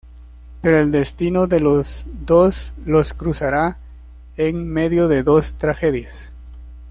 Pero 0.63 0.79
el 0.79 0.91
destino 0.91 1.45
de 1.45 1.59
los 1.59 2.07
dos 2.25 2.73
los 2.87 3.13
cruzará 3.13 3.79
en 4.35 4.67
medio 4.67 5.07
de 5.07 5.21
dos 5.21 5.53
tragedias. 5.53 6.33